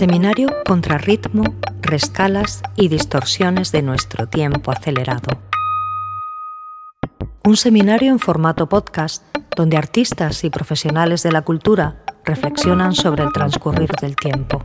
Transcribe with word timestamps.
Seminario 0.00 0.48
contra 0.64 0.96
ritmo, 0.96 1.44
rescalas 1.82 2.62
y 2.74 2.88
distorsiones 2.88 3.70
de 3.70 3.82
nuestro 3.82 4.26
tiempo 4.26 4.72
acelerado. 4.72 5.28
Un 7.44 7.58
seminario 7.58 8.10
en 8.10 8.18
formato 8.18 8.66
podcast 8.66 9.22
donde 9.54 9.76
artistas 9.76 10.42
y 10.44 10.48
profesionales 10.48 11.22
de 11.22 11.32
la 11.32 11.42
cultura 11.42 12.02
reflexionan 12.24 12.94
sobre 12.94 13.24
el 13.24 13.32
transcurrir 13.34 13.90
del 14.00 14.16
tiempo. 14.16 14.64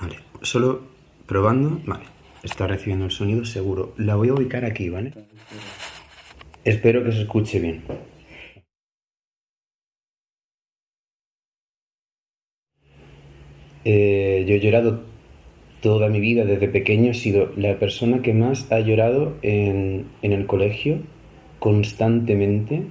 Vale, 0.00 0.20
solo 0.42 0.82
probando. 1.26 1.80
Vale, 1.86 2.04
está 2.44 2.68
recibiendo 2.68 3.06
el 3.06 3.10
sonido 3.10 3.44
seguro. 3.44 3.94
La 3.96 4.14
voy 4.14 4.28
a 4.28 4.34
ubicar 4.34 4.64
aquí, 4.64 4.90
¿vale? 4.90 5.12
Espero 6.72 7.02
que 7.02 7.12
se 7.12 7.22
escuche 7.22 7.58
bien. 7.60 7.78
Eh, 13.84 14.44
yo 14.46 14.54
he 14.54 14.60
llorado 14.60 15.02
toda 15.80 16.08
mi 16.08 16.20
vida, 16.20 16.44
desde 16.44 16.68
pequeño 16.68 17.12
he 17.12 17.14
sido 17.14 17.52
la 17.56 17.78
persona 17.78 18.20
que 18.22 18.34
más 18.34 18.70
ha 18.70 18.80
llorado 18.80 19.36
en, 19.42 20.06
en 20.22 20.32
el 20.32 20.46
colegio 20.46 20.98
constantemente 21.58 22.82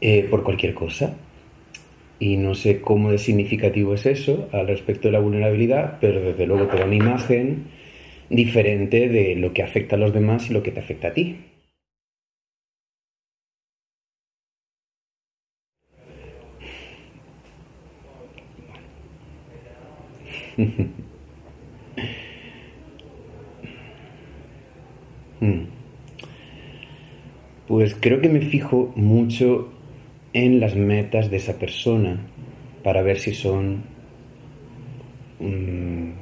eh, 0.00 0.26
por 0.30 0.42
cualquier 0.44 0.74
cosa. 0.74 1.16
Y 2.20 2.36
no 2.36 2.54
sé 2.54 2.80
cómo 2.80 3.10
de 3.12 3.18
significativo 3.18 3.94
es 3.94 4.06
eso 4.06 4.48
al 4.52 4.66
respecto 4.66 5.08
de 5.08 5.12
la 5.12 5.20
vulnerabilidad, 5.20 5.98
pero 6.00 6.20
desde 6.20 6.46
luego 6.46 6.66
te 6.66 6.78
da 6.78 6.84
una 6.84 6.94
imagen 6.94 7.66
diferente 8.28 9.08
de 9.08 9.36
lo 9.36 9.52
que 9.52 9.62
afecta 9.62 9.96
a 9.96 9.98
los 9.98 10.12
demás 10.12 10.50
y 10.50 10.54
lo 10.54 10.62
que 10.62 10.72
te 10.72 10.80
afecta 10.80 11.08
a 11.08 11.14
ti. 11.14 11.36
Hmm. 20.28 20.47
Pues 27.68 27.94
creo 28.00 28.20
que 28.20 28.28
me 28.28 28.40
fijo 28.40 28.92
mucho 28.96 29.68
en 30.32 30.58
las 30.60 30.74
metas 30.74 31.30
de 31.30 31.36
esa 31.36 31.58
persona 31.58 32.18
para 32.82 33.02
ver 33.02 33.18
si 33.18 33.34
son... 33.34 33.82
mm, 35.40 36.12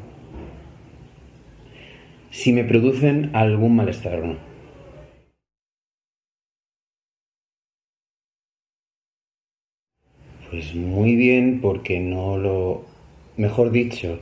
si 2.31 2.53
me 2.53 2.65
producen 2.65 3.31
algún 3.35 3.75
malestar 3.77 4.21
o 4.21 4.27
no. 4.27 4.37
Pues 10.51 10.75
muy 10.75 11.15
bien, 11.15 11.61
porque 11.61 12.01
no 12.01 12.37
lo... 12.39 12.85
Mejor 13.37 13.71
dicho, 13.71 14.19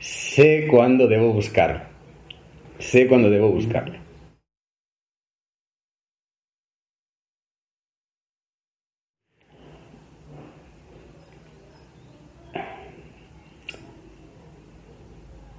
sé 0.00 0.66
cuándo 0.70 1.06
debo 1.06 1.34
buscar. 1.34 1.90
Sé 2.78 3.06
cuándo 3.06 3.28
debo 3.28 3.50
buscarlo. 3.50 3.98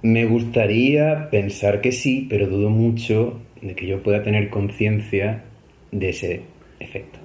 Me 0.02 0.24
gustaría 0.24 1.30
pensar 1.30 1.80
que 1.80 1.92
sí, 1.92 2.26
pero 2.28 2.48
dudo 2.48 2.70
mucho 2.70 3.40
de 3.62 3.76
que 3.76 3.86
yo 3.86 4.02
pueda 4.02 4.24
tener 4.24 4.50
conciencia 4.50 5.44
de 5.92 6.08
ese 6.08 6.42
efecto 6.80 7.19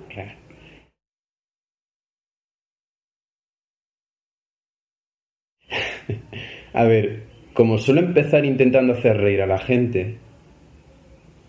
A 6.74 6.84
ver, 6.84 7.24
como 7.54 7.78
suelo 7.78 8.02
empezar 8.02 8.46
intentando 8.46 8.94
hacer 8.94 9.18
reír 9.18 9.42
a 9.42 9.48
la 9.48 9.60
gente, 9.60 10.18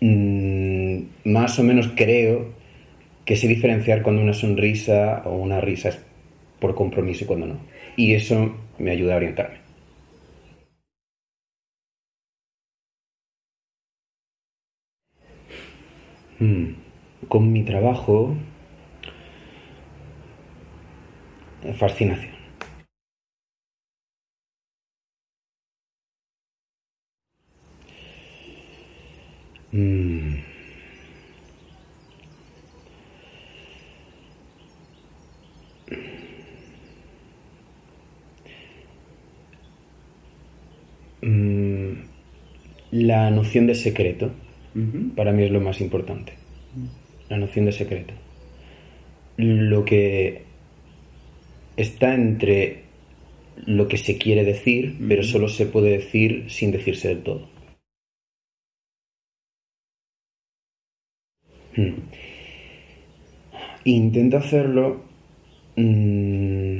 mm, 0.01 1.01
más 1.25 1.59
o 1.59 1.63
menos 1.63 1.89
creo 1.95 2.53
que 3.25 3.35
sé 3.37 3.47
diferenciar 3.47 4.03
cuando 4.03 4.21
una 4.21 4.33
sonrisa 4.33 5.23
o 5.25 5.37
una 5.37 5.61
risa 5.61 5.89
es 5.89 5.99
por 6.59 6.75
compromiso 6.75 7.25
y 7.25 7.27
cuando 7.27 7.47
no. 7.47 7.57
Y 7.97 8.13
eso 8.13 8.55
me 8.79 8.91
ayuda 8.91 9.15
a 9.15 9.17
orientarme. 9.17 9.57
Mm, 16.39 16.73
Con 17.27 17.51
mi 17.51 17.63
trabajo, 17.63 18.35
fascinación. 21.79 22.36
Mm. 29.71 30.35
Mm, 41.21 41.93
La 42.91 43.29
noción 43.31 43.67
de 43.67 43.75
secreto 43.75 44.31
para 45.15 45.31
mí 45.31 45.43
es 45.43 45.51
lo 45.51 45.59
más 45.59 45.81
importante. 45.81 46.33
La 47.29 47.37
noción 47.37 47.65
de 47.65 47.71
secreto. 47.71 48.13
Lo 49.37 49.83
que 49.85 50.43
está 51.75 52.13
entre 52.13 52.83
lo 53.65 53.87
que 53.87 53.97
se 53.97 54.17
quiere 54.17 54.43
decir, 54.43 54.95
pero 55.07 55.23
solo 55.23 55.49
se 55.49 55.65
puede 55.65 55.89
decir 55.89 56.45
sin 56.49 56.71
decirse 56.71 57.07
del 57.07 57.23
todo. 57.23 57.56
Mm. 61.77 61.93
Intento 63.85 64.37
hacerlo 64.37 65.01
mm, 65.75 66.79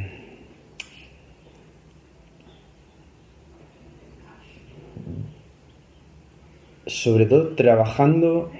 sobre 6.87 7.25
todo 7.27 7.49
trabajando 7.55 8.51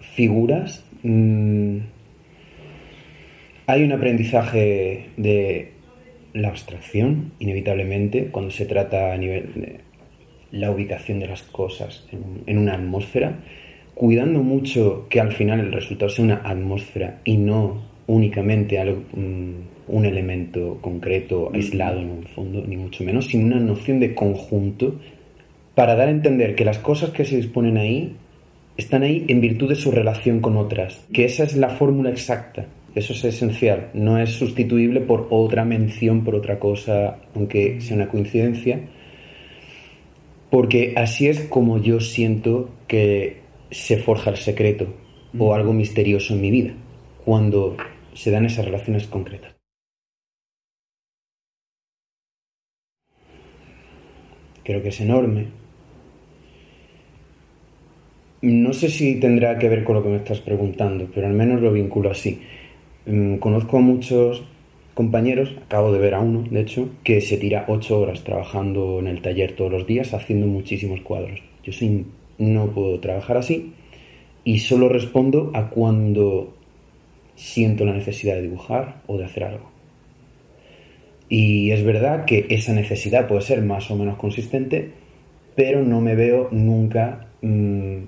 figuras. 0.00 0.84
mm, 1.02 1.78
hay 3.66 3.82
un 3.82 3.92
aprendizaje 3.92 5.06
de 5.16 5.72
la 6.34 6.48
abstracción, 6.48 7.32
inevitablemente, 7.38 8.26
cuando 8.30 8.50
se 8.50 8.66
trata 8.66 9.12
a 9.12 9.16
nivel 9.16 9.54
de 9.54 9.80
la 10.50 10.70
ubicación 10.70 11.18
de 11.20 11.28
las 11.28 11.42
cosas 11.42 12.06
en 12.46 12.58
una 12.58 12.74
atmósfera, 12.74 13.38
cuidando 13.94 14.42
mucho 14.42 15.06
que 15.08 15.20
al 15.20 15.32
final 15.32 15.60
el 15.60 15.72
resultado 15.72 16.10
sea 16.10 16.24
una 16.24 16.42
atmósfera 16.44 17.20
y 17.24 17.36
no 17.36 17.82
únicamente 18.06 18.78
algo, 18.78 19.02
mm, 19.14 19.52
un 19.88 20.04
elemento 20.04 20.78
concreto, 20.80 21.50
aislado 21.52 22.00
en 22.00 22.10
un 22.10 22.22
fondo, 22.24 22.64
ni 22.66 22.76
mucho 22.76 23.04
menos, 23.04 23.26
sino 23.26 23.46
una 23.46 23.60
noción 23.60 24.00
de 24.00 24.14
conjunto 24.14 24.98
para 25.74 25.94
dar 25.94 26.08
a 26.08 26.12
entender 26.12 26.54
que 26.54 26.64
las 26.64 26.78
cosas 26.78 27.10
que 27.10 27.24
se 27.24 27.36
disponen 27.36 27.76
ahí 27.76 28.16
están 28.76 29.02
ahí 29.02 29.24
en 29.28 29.40
virtud 29.40 29.68
de 29.68 29.76
su 29.76 29.90
relación 29.90 30.40
con 30.40 30.56
otras, 30.56 31.06
que 31.12 31.24
esa 31.24 31.44
es 31.44 31.56
la 31.56 31.70
fórmula 31.70 32.10
exacta, 32.10 32.66
eso 32.94 33.12
es 33.12 33.24
esencial, 33.24 33.90
no 33.94 34.18
es 34.18 34.30
sustituible 34.30 35.00
por 35.00 35.28
otra 35.30 35.64
mención, 35.64 36.24
por 36.24 36.34
otra 36.34 36.58
cosa, 36.58 37.18
aunque 37.34 37.80
sea 37.80 37.96
una 37.96 38.08
coincidencia, 38.08 38.80
porque 40.50 40.94
así 40.96 41.28
es 41.28 41.40
como 41.40 41.78
yo 41.78 42.00
siento 42.00 42.70
que 42.86 43.43
se 43.70 43.98
forja 43.98 44.30
el 44.30 44.36
secreto 44.36 44.86
o 45.38 45.54
algo 45.54 45.72
misterioso 45.72 46.34
en 46.34 46.40
mi 46.40 46.50
vida, 46.50 46.74
cuando 47.24 47.76
se 48.14 48.30
dan 48.30 48.46
esas 48.46 48.64
relaciones 48.64 49.06
concretas. 49.06 49.54
Creo 54.62 54.82
que 54.82 54.88
es 54.88 55.00
enorme. 55.00 55.48
No 58.40 58.72
sé 58.72 58.88
si 58.90 59.20
tendrá 59.20 59.58
que 59.58 59.68
ver 59.68 59.84
con 59.84 59.96
lo 59.96 60.02
que 60.02 60.08
me 60.10 60.16
estás 60.16 60.40
preguntando, 60.40 61.08
pero 61.14 61.26
al 61.26 61.32
menos 61.34 61.60
lo 61.60 61.72
vinculo 61.72 62.10
así. 62.10 62.40
Mm, 63.06 63.36
Conozco 63.36 63.78
a 63.78 63.80
muchos 63.80 64.44
compañeros, 64.94 65.54
acabo 65.66 65.92
de 65.92 65.98
ver 65.98 66.14
a 66.14 66.20
uno, 66.20 66.44
de 66.50 66.60
hecho, 66.60 66.88
que 67.02 67.20
se 67.20 67.36
tira 67.36 67.64
ocho 67.68 67.98
horas 67.98 68.22
trabajando 68.22 68.98
en 69.00 69.08
el 69.08 69.20
taller 69.22 69.52
todos 69.52 69.70
los 69.72 69.86
días 69.86 70.14
haciendo 70.14 70.46
muchísimos 70.46 71.00
cuadros. 71.00 71.42
Yo 71.62 71.72
soy, 71.72 72.06
no 72.38 72.68
puedo 72.68 73.00
trabajar 73.00 73.36
así 73.36 73.72
y 74.44 74.60
solo 74.60 74.88
respondo 74.88 75.50
a 75.54 75.70
cuando 75.70 76.54
siento 77.34 77.84
la 77.84 77.92
necesidad 77.92 78.34
de 78.34 78.42
dibujar 78.42 79.00
o 79.06 79.18
de 79.18 79.24
hacer 79.24 79.44
algo. 79.44 79.70
Y 81.28 81.70
es 81.70 81.82
verdad 81.82 82.26
que 82.26 82.46
esa 82.50 82.72
necesidad 82.72 83.26
puede 83.26 83.40
ser 83.40 83.62
más 83.62 83.90
o 83.90 83.96
menos 83.96 84.18
consistente, 84.18 84.90
pero 85.56 85.82
no 85.82 86.00
me 86.00 86.14
veo 86.14 86.48
nunca 86.50 87.28
mm, 87.40 87.98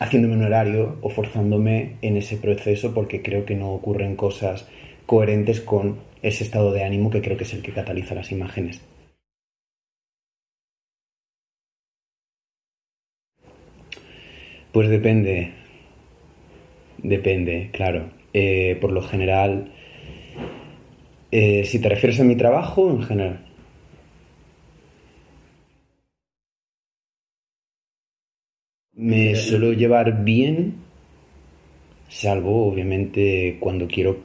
haciéndome 0.00 0.34
un 0.34 0.44
horario 0.44 0.96
o 1.00 1.08
forzándome 1.08 1.94
en 2.02 2.16
ese 2.16 2.36
proceso 2.36 2.92
porque 2.92 3.22
creo 3.22 3.44
que 3.44 3.54
no 3.54 3.72
ocurren 3.72 4.16
cosas 4.16 4.66
coherentes 5.06 5.60
con 5.60 5.98
ese 6.22 6.44
estado 6.44 6.72
de 6.72 6.84
ánimo 6.84 7.10
que 7.10 7.22
creo 7.22 7.36
que 7.36 7.44
es 7.44 7.54
el 7.54 7.62
que 7.62 7.72
cataliza 7.72 8.14
las 8.14 8.32
imágenes. 8.32 8.80
Pues 14.72 14.88
depende. 14.88 15.52
Depende, 17.02 17.70
claro. 17.72 18.10
Eh, 18.32 18.78
por 18.80 18.92
lo 18.92 19.02
general, 19.02 19.70
eh, 21.30 21.64
si 21.64 21.78
te 21.80 21.88
refieres 21.88 22.20
a 22.20 22.24
mi 22.24 22.36
trabajo, 22.36 22.90
en 22.90 23.02
general. 23.02 23.40
Me 28.94 29.36
suelo 29.36 29.74
llevar 29.74 30.24
bien, 30.24 30.76
salvo 32.08 32.66
obviamente 32.68 33.56
cuando 33.58 33.88
quiero 33.88 34.18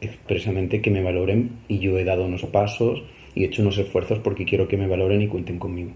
expresamente 0.00 0.80
que 0.80 0.90
me 0.90 1.02
valoren 1.02 1.58
y 1.68 1.78
yo 1.78 1.98
he 1.98 2.04
dado 2.04 2.24
unos 2.24 2.44
pasos 2.46 3.02
y 3.34 3.42
he 3.42 3.46
hecho 3.48 3.60
unos 3.62 3.76
esfuerzos 3.78 4.20
porque 4.20 4.46
quiero 4.46 4.66
que 4.66 4.78
me 4.78 4.86
valoren 4.86 5.20
y 5.20 5.28
cuenten 5.28 5.58
conmigo. 5.58 5.92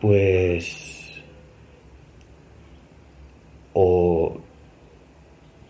Pues... 0.00 1.22
O... 3.72 4.40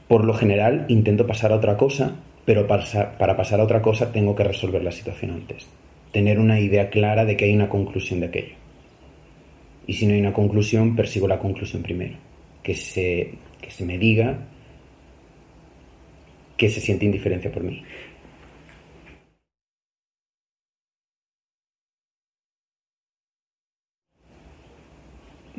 Por 0.08 0.24
lo 0.24 0.34
general 0.34 0.86
intento 0.88 1.26
pasar 1.26 1.52
a 1.52 1.56
otra 1.56 1.76
cosa, 1.76 2.16
pero 2.44 2.66
para 2.66 3.36
pasar 3.36 3.60
a 3.60 3.64
otra 3.64 3.80
cosa 3.80 4.10
tengo 4.10 4.34
que 4.34 4.44
resolver 4.44 4.82
la 4.82 4.90
situación 4.90 5.30
antes 5.32 5.68
tener 6.12 6.38
una 6.38 6.60
idea 6.60 6.90
clara 6.90 7.24
de 7.24 7.36
que 7.36 7.46
hay 7.46 7.54
una 7.54 7.68
conclusión 7.68 8.20
de 8.20 8.26
aquello. 8.26 8.54
Y 9.86 9.94
si 9.94 10.06
no 10.06 10.14
hay 10.14 10.20
una 10.20 10.32
conclusión, 10.32 10.96
persigo 10.96 11.26
la 11.28 11.38
conclusión 11.38 11.82
primero. 11.82 12.16
Que 12.62 12.74
se, 12.74 13.34
que 13.60 13.70
se 13.70 13.84
me 13.84 13.98
diga 13.98 14.46
que 16.56 16.68
se 16.68 16.80
siente 16.80 17.06
indiferencia 17.06 17.50
por 17.50 17.62
mí. 17.62 17.82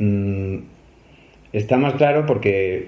Mm, 0.01 0.63
está 1.53 1.77
más 1.77 1.93
claro 1.95 2.25
porque 2.25 2.87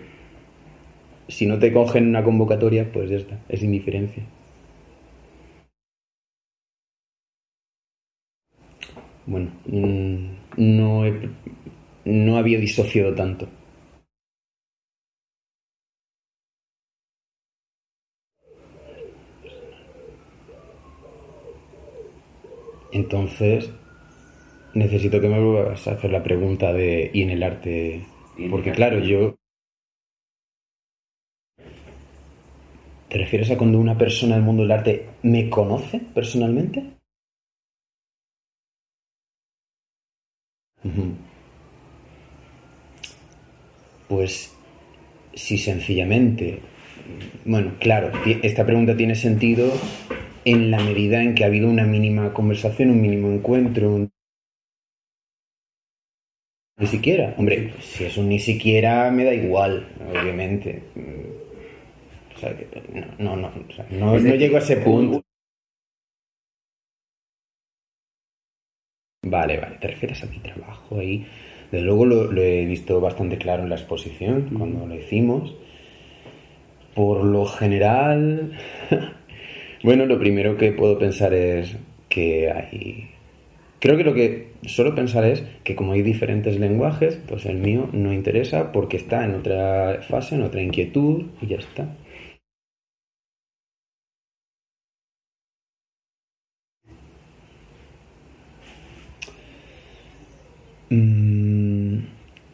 si 1.27 1.45
no 1.45 1.59
te 1.59 1.73
cogen 1.73 2.07
una 2.07 2.23
convocatoria, 2.23 2.91
pues 2.91 3.09
ya 3.09 3.17
está, 3.17 3.39
es 3.49 3.61
indiferencia. 3.61 4.23
bueno, 9.25 9.51
mm, 9.65 10.25
no, 10.57 11.03
no 12.05 12.37
había 12.37 12.59
disociado 12.59 13.13
tanto. 13.13 13.47
Entonces, 22.93 23.69
necesito 24.73 25.21
que 25.21 25.27
me 25.27 25.39
vuelvas 25.39 25.87
a 25.87 25.91
hacer 25.93 26.11
la 26.11 26.23
pregunta 26.23 26.73
de 26.73 27.11
¿y 27.13 27.21
en 27.21 27.29
el 27.29 27.43
arte? 27.43 28.05
Porque 28.49 28.71
claro, 28.71 28.99
yo... 28.99 29.35
¿Te 33.09 33.19
refieres 33.19 33.51
a 33.51 33.57
cuando 33.57 33.77
una 33.77 33.97
persona 33.97 34.35
del 34.35 34.43
mundo 34.43 34.63
del 34.63 34.71
arte 34.71 35.05
me 35.21 35.49
conoce 35.49 36.01
personalmente? 36.13 36.83
Pues 44.07 44.53
si 45.33 45.57
sencillamente, 45.57 46.59
bueno, 47.45 47.73
claro, 47.79 48.11
esta 48.41 48.65
pregunta 48.65 48.97
tiene 48.97 49.15
sentido 49.15 49.71
en 50.45 50.71
la 50.71 50.79
medida 50.79 51.23
en 51.23 51.35
que 51.35 51.43
ha 51.43 51.47
habido 51.47 51.69
una 51.69 51.85
mínima 51.85 52.33
conversación, 52.33 52.89
un 52.89 53.01
mínimo 53.01 53.31
encuentro. 53.31 54.09
Ni 56.77 56.87
siquiera, 56.87 57.35
hombre, 57.37 57.73
si 57.81 58.05
es 58.05 58.17
un 58.17 58.29
ni 58.29 58.39
siquiera 58.39 59.09
me 59.11 59.23
da 59.23 59.33
igual, 59.33 59.87
obviamente. 60.09 60.83
no, 63.19 63.35
no, 63.35 63.51
no, 63.91 64.19
no 64.19 64.35
llego 64.35 64.57
a 64.57 64.59
ese 64.59 64.77
punto. 64.77 65.23
Vale, 69.25 69.57
vale, 69.57 69.77
te 69.77 69.87
refieres 69.87 70.21
a 70.23 70.27
mi 70.27 70.39
trabajo 70.39 70.99
ahí. 70.99 71.25
Desde 71.71 71.85
luego 71.85 72.05
lo, 72.05 72.41
he 72.41 72.65
visto 72.65 72.99
bastante 72.99 73.37
claro 73.37 73.63
en 73.63 73.69
la 73.69 73.75
exposición 73.75 74.49
cuando 74.55 74.85
lo 74.85 74.95
hicimos. 74.95 75.55
Por 76.93 77.23
lo 77.23 77.45
general, 77.45 78.53
bueno, 79.83 80.05
lo 80.05 80.19
primero 80.19 80.57
que 80.57 80.71
puedo 80.71 80.99
pensar 80.99 81.33
es 81.33 81.75
que 82.09 82.51
hay... 82.51 83.12
Creo 83.83 83.97
que 83.97 84.05
lo 84.05 84.13
que 84.13 84.47
suelo 84.65 84.95
pensar 84.95 85.25
es 85.25 85.43
que 85.65 85.75
como 85.75 85.91
hay 85.91 86.03
diferentes 86.03 86.57
lenguajes, 86.57 87.19
pues 87.27 87.45
el 87.45 87.57
mío 87.57 87.89
no 87.91 88.13
interesa 88.13 88.71
porque 88.71 88.95
está 88.95 89.25
en 89.25 89.35
otra 89.35 89.99
fase, 90.07 90.35
en 90.35 90.43
otra 90.43 90.61
inquietud 90.61 91.23
y 91.41 91.47
ya 91.47 91.57
está. 91.57 91.93
Mm, 100.89 102.05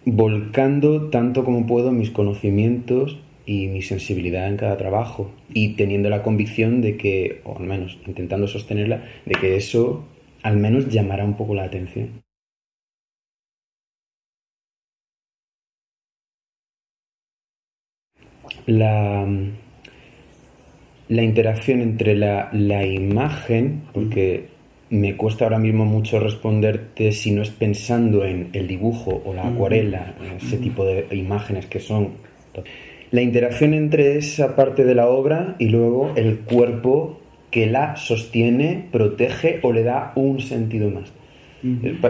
volcando 0.05 1.11
tanto 1.11 1.45
como 1.45 1.67
puedo 1.67 1.91
mis 1.91 2.09
conocimientos 2.09 3.19
y 3.45 3.67
mi 3.67 3.83
sensibilidad 3.83 4.47
en 4.47 4.57
cada 4.57 4.77
trabajo 4.77 5.31
y 5.53 5.75
teniendo 5.75 6.09
la 6.09 6.23
convicción 6.23 6.81
de 6.81 6.97
que, 6.97 7.41
o 7.43 7.59
al 7.59 7.67
menos 7.67 7.99
intentando 8.07 8.47
sostenerla, 8.47 9.03
de 9.27 9.35
que 9.35 9.57
eso 9.57 10.07
al 10.44 10.57
menos 10.57 10.89
llamará 10.89 11.25
un 11.25 11.36
poco 11.36 11.53
la 11.53 11.63
atención. 11.63 12.24
La, 18.65 19.27
la 21.07 21.24
interacción 21.24 21.81
entre 21.81 22.15
la, 22.15 22.50
la 22.53 22.86
imagen, 22.86 23.83
porque 23.94 24.49
me 24.90 25.18
cuesta 25.18 25.45
ahora 25.45 25.59
mismo 25.59 25.85
mucho 25.85 26.19
responderte 26.19 27.11
si 27.11 27.31
no 27.31 27.42
es 27.42 27.49
pensando 27.49 28.25
en 28.25 28.49
el 28.54 28.68
dibujo 28.68 29.21
o 29.25 29.33
la 29.33 29.47
acuarela, 29.47 30.16
ese 30.37 30.57
tipo 30.57 30.85
de 30.85 31.07
imágenes 31.11 31.68
que 31.68 31.80
son. 31.80 32.13
La 33.11 33.21
interacción 33.21 33.73
entre 33.73 34.18
esa 34.18 34.56
parte 34.56 34.85
de 34.85 34.95
la 34.95 35.07
obra 35.07 35.56
y 35.57 35.69
luego 35.69 36.11
el 36.16 36.40
cuerpo 36.40 37.19
que 37.51 37.65
la 37.65 37.95
sostiene, 37.95 38.87
protege 38.91 39.59
o 39.63 39.71
le 39.71 39.83
da 39.83 40.11
un 40.15 40.39
sentido 40.39 40.89
más. 40.89 41.11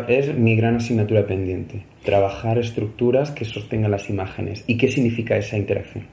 Es 0.07 0.37
mi 0.37 0.55
gran 0.55 0.75
asignatura 0.75 1.25
pendiente, 1.25 1.83
trabajar 2.03 2.59
estructuras 2.59 3.31
que 3.31 3.45
sostengan 3.45 3.89
las 3.89 4.09
imágenes. 4.09 4.63
¿Y 4.67 4.77
qué 4.77 4.91
significa 4.91 5.37
esa 5.37 5.57
interacción? 5.57 6.05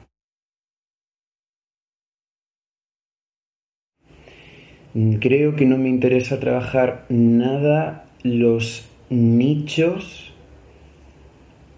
Mm, 4.95 5.16
creo 5.16 5.54
que 5.54 5.66
no 5.66 5.76
me 5.76 5.90
interesa 5.90 6.40
trabajar 6.40 7.04
nada 7.11 8.06
los 8.23 8.88
nichos 9.11 10.33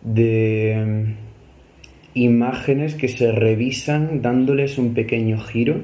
de 0.02 0.84
mm, 0.86 1.28
imágenes 2.14 2.94
que 2.94 3.08
se 3.08 3.32
revisan 3.32 4.22
dándoles 4.22 4.78
un 4.78 4.94
pequeño 4.94 5.40
giro 5.40 5.82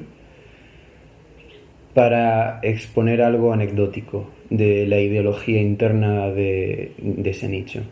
para 1.95 2.59
exponer 2.61 3.21
algo 3.21 3.53
anecdótico 3.53 4.29
de 4.49 4.85
la 4.85 4.99
ideología 4.99 5.61
interna 5.61 6.29
de, 6.29 6.93
ese 7.25 7.47
nicho. 7.47 7.83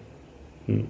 Mm. 0.68 0.82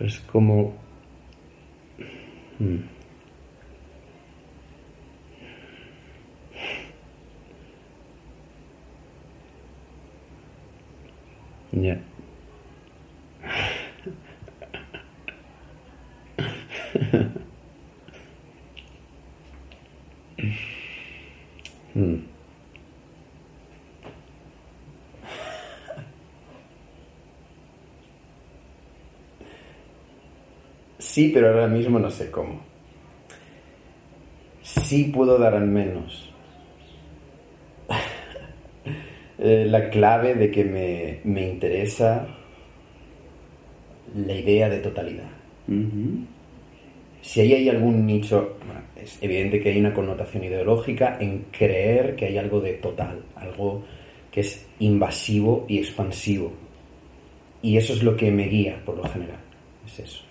Es 0.00 0.20
como... 0.30 0.74
Hmm. 2.58 2.95
Ya. 11.76 12.00
Hmm. 21.94 22.16
Sí, 30.98 31.30
pero 31.32 31.48
ahora 31.48 31.66
mismo 31.68 31.98
no 31.98 32.10
sé 32.10 32.30
cómo. 32.30 32.60
Sí 34.62 35.04
puedo 35.14 35.38
dar 35.38 35.54
al 35.54 35.66
menos. 35.66 36.35
Eh, 39.46 39.66
la 39.66 39.88
clave 39.90 40.34
de 40.34 40.50
que 40.50 40.64
me, 40.64 41.20
me 41.24 41.48
interesa 41.48 42.26
la 44.14 44.34
idea 44.34 44.68
de 44.68 44.78
totalidad. 44.78 45.30
Si 47.22 47.40
ahí 47.40 47.52
hay 47.54 47.68
algún 47.68 48.06
nicho, 48.06 48.56
es 48.96 49.18
evidente 49.22 49.60
que 49.60 49.70
hay 49.70 49.80
una 49.80 49.92
connotación 49.92 50.44
ideológica 50.44 51.18
en 51.20 51.46
creer 51.50 52.14
que 52.14 52.26
hay 52.26 52.38
algo 52.38 52.60
de 52.60 52.74
total, 52.74 53.24
algo 53.34 53.82
que 54.30 54.40
es 54.40 54.66
invasivo 54.78 55.64
y 55.68 55.78
expansivo. 55.78 56.52
Y 57.62 57.76
eso 57.76 57.94
es 57.94 58.02
lo 58.02 58.16
que 58.16 58.30
me 58.30 58.46
guía 58.46 58.80
por 58.84 58.96
lo 58.96 59.04
general. 59.04 59.40
Es 59.84 59.98
eso. 59.98 60.22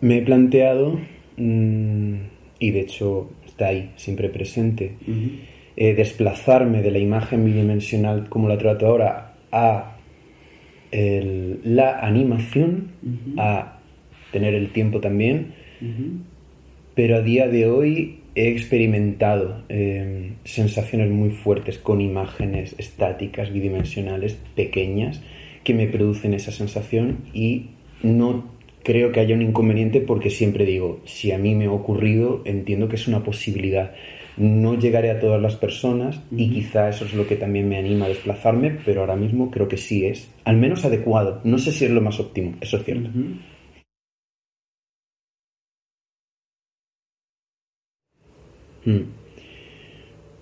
Me 0.00 0.18
he 0.18 0.22
planteado, 0.22 0.98
mm, 1.36 2.14
y 2.58 2.70
de 2.72 2.80
hecho 2.80 3.30
está 3.62 3.68
ahí, 3.68 3.90
siempre 3.96 4.28
presente, 4.28 4.96
eh, 5.76 5.94
desplazarme 5.94 6.82
de 6.82 6.90
la 6.90 6.98
imagen 6.98 7.44
bidimensional 7.44 8.28
como 8.28 8.48
la 8.48 8.58
trato 8.58 8.86
ahora 8.86 9.34
a 9.52 9.96
la 10.92 12.00
animación, 12.00 12.90
a 13.38 13.78
tener 14.30 14.54
el 14.54 14.72
tiempo 14.72 15.00
también, 15.00 15.54
pero 16.94 17.16
a 17.16 17.22
día 17.22 17.48
de 17.48 17.66
hoy 17.66 18.18
he 18.34 18.48
experimentado 18.48 19.62
em, 19.68 20.34
sensaciones 20.44 21.10
muy 21.10 21.30
fuertes 21.30 21.78
con 21.78 22.00
imágenes 22.00 22.74
estáticas, 22.78 23.52
bidimensionales, 23.52 24.38
pequeñas, 24.54 25.22
que 25.64 25.74
me 25.74 25.86
producen 25.86 26.34
esa 26.34 26.50
sensación 26.50 27.18
y 27.32 27.68
no 28.02 28.51
creo 28.82 29.12
que 29.12 29.20
haya 29.20 29.34
un 29.34 29.42
inconveniente 29.42 30.00
porque 30.00 30.30
siempre 30.30 30.64
digo, 30.64 31.00
si 31.04 31.32
a 31.32 31.38
mí 31.38 31.54
me 31.54 31.66
ha 31.66 31.72
ocurrido, 31.72 32.42
entiendo 32.44 32.88
que 32.88 32.96
es 32.96 33.08
una 33.08 33.22
posibilidad. 33.22 33.92
No 34.36 34.78
llegaré 34.78 35.10
a 35.10 35.20
todas 35.20 35.40
las 35.40 35.56
personas 35.56 36.20
y 36.30 36.50
quizá 36.50 36.88
eso 36.88 37.04
es 37.04 37.12
lo 37.14 37.26
que 37.26 37.36
también 37.36 37.68
me 37.68 37.76
anima 37.76 38.06
a 38.06 38.08
desplazarme, 38.08 38.78
pero 38.84 39.00
ahora 39.00 39.16
mismo 39.16 39.50
creo 39.50 39.68
que 39.68 39.76
sí 39.76 40.06
es, 40.06 40.30
al 40.44 40.56
menos 40.56 40.84
adecuado. 40.84 41.40
No 41.44 41.58
sé 41.58 41.72
si 41.72 41.84
es 41.84 41.90
lo 41.90 42.00
más 42.00 42.18
óptimo, 42.18 42.52
eso 42.60 42.78
es 42.78 42.84
cierto. 42.84 43.10
Hmm. 48.84 49.22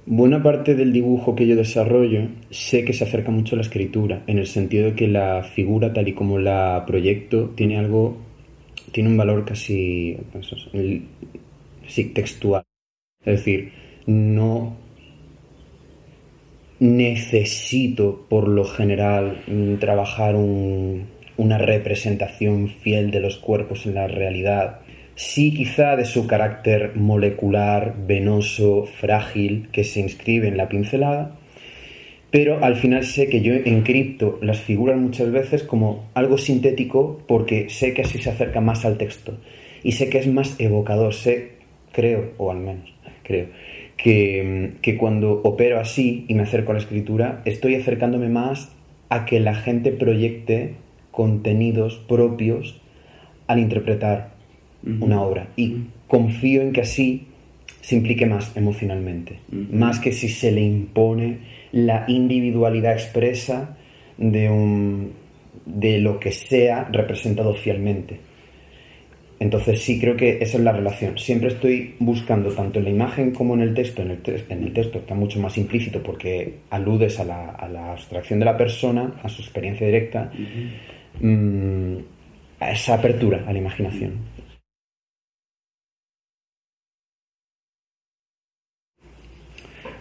Buena 0.06 0.42
parte 0.42 0.74
del 0.74 0.92
dibujo 0.92 1.36
que 1.36 1.46
yo 1.46 1.54
desarrollo 1.54 2.30
sé 2.50 2.84
que 2.84 2.92
se 2.92 3.04
acerca 3.04 3.30
mucho 3.30 3.54
a 3.54 3.58
la 3.58 3.62
escritura, 3.62 4.24
en 4.26 4.38
el 4.38 4.46
sentido 4.46 4.86
de 4.86 4.94
que 4.94 5.06
la 5.06 5.44
figura 5.44 5.92
tal 5.92 6.08
y 6.08 6.14
como 6.14 6.38
la 6.38 6.82
proyecto 6.84 7.50
tiene 7.50 7.78
algo, 7.78 8.16
tiene 8.92 9.08
un 9.08 9.16
valor 9.16 9.44
casi 9.44 10.16
pues, 10.32 10.50
textual. 12.14 12.64
Es 13.24 13.38
decir, 13.38 13.72
no 14.06 14.76
necesito 16.78 18.26
por 18.28 18.48
lo 18.48 18.64
general 18.64 19.42
trabajar 19.78 20.34
una 20.34 21.58
representación 21.58 22.68
fiel 22.68 23.10
de 23.10 23.20
los 23.20 23.36
cuerpos 23.36 23.86
en 23.86 23.94
la 23.94 24.08
realidad 24.08 24.80
sí 25.20 25.52
quizá 25.52 25.96
de 25.96 26.06
su 26.06 26.26
carácter 26.26 26.96
molecular, 26.96 27.94
venoso, 28.06 28.86
frágil, 28.86 29.68
que 29.70 29.84
se 29.84 30.00
inscribe 30.00 30.48
en 30.48 30.56
la 30.56 30.70
pincelada, 30.70 31.36
pero 32.30 32.62
al 32.64 32.76
final 32.76 33.04
sé 33.04 33.28
que 33.28 33.40
yo 33.40 33.54
encripto 33.54 34.38
las 34.40 34.60
figuras 34.60 34.96
muchas 34.98 35.32
veces 35.32 35.62
como 35.62 36.08
algo 36.14 36.38
sintético 36.38 37.20
porque 37.26 37.68
sé 37.70 37.92
que 37.92 38.02
así 38.02 38.18
se 38.18 38.30
acerca 38.30 38.60
más 38.60 38.84
al 38.84 38.98
texto. 38.98 39.38
Y 39.82 39.92
sé 39.92 40.08
que 40.10 40.18
es 40.18 40.26
más 40.26 40.58
evocador, 40.60 41.14
sé, 41.14 41.52
creo, 41.92 42.32
o 42.38 42.50
al 42.50 42.58
menos 42.58 42.92
creo, 43.22 43.46
que, 43.96 44.72
que 44.82 44.96
cuando 44.96 45.40
opero 45.42 45.80
así 45.80 46.24
y 46.28 46.34
me 46.34 46.42
acerco 46.42 46.72
a 46.72 46.74
la 46.74 46.80
escritura, 46.80 47.42
estoy 47.44 47.74
acercándome 47.74 48.28
más 48.28 48.72
a 49.08 49.24
que 49.24 49.40
la 49.40 49.54
gente 49.54 49.90
proyecte 49.90 50.74
contenidos 51.10 51.96
propios 52.08 52.80
al 53.46 53.58
interpretar 53.58 54.34
una 55.00 55.20
obra. 55.22 55.48
Y 55.56 55.84
confío 56.06 56.62
en 56.62 56.72
que 56.72 56.82
así 56.82 57.26
se 57.80 57.96
implique 57.96 58.26
más 58.26 58.56
emocionalmente, 58.56 59.40
más 59.50 59.98
que 59.98 60.12
si 60.12 60.28
se 60.28 60.52
le 60.52 60.60
impone 60.60 61.38
la 61.72 62.04
individualidad 62.08 62.92
expresa 62.92 63.76
de, 64.16 64.50
un, 64.50 65.12
de 65.64 65.98
lo 65.98 66.18
que 66.20 66.32
sea 66.32 66.88
representado 66.90 67.54
fielmente. 67.54 68.20
Entonces 69.40 69.80
sí 69.80 69.98
creo 69.98 70.16
que 70.16 70.38
esa 70.42 70.58
es 70.58 70.64
la 70.64 70.72
relación. 70.72 71.16
Siempre 71.16 71.48
estoy 71.48 71.94
buscando 71.98 72.50
tanto 72.50 72.78
en 72.78 72.84
la 72.84 72.90
imagen 72.90 73.30
como 73.30 73.54
en 73.54 73.62
el 73.62 73.72
texto. 73.72 74.02
En 74.02 74.10
el, 74.10 74.20
en 74.50 74.64
el 74.64 74.72
texto 74.74 74.98
está 74.98 75.14
mucho 75.14 75.40
más 75.40 75.56
implícito 75.56 76.02
porque 76.02 76.58
aludes 76.68 77.18
a 77.20 77.24
la, 77.24 77.50
a 77.50 77.66
la, 77.66 77.92
abstracción 77.92 78.38
de 78.38 78.44
la 78.44 78.56
persona, 78.58 79.14
a 79.22 79.30
su 79.30 79.40
experiencia 79.40 79.86
directa, 79.86 80.30
mm, 81.20 81.94
a 82.60 82.70
esa 82.70 82.94
apertura 82.94 83.44
a 83.46 83.52
la 83.54 83.58
imaginación. 83.58 84.12